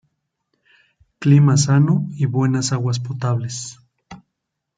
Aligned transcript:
Clima 1.19 1.57
sano 1.57 2.07
y 2.15 2.25
buenas 2.25 2.71
aguas 2.73 2.99
potables. 2.99 3.77